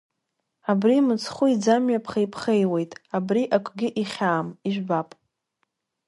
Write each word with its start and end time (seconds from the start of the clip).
Абри 0.71 1.05
мыцхәы 1.05 1.45
иӡамҩа 1.53 2.03
ԥхеиԥхеиуеит, 2.05 2.91
абри 3.17 3.43
акгьы 3.55 3.87
ихьаам, 4.01 4.47
ижәбап… 4.67 5.09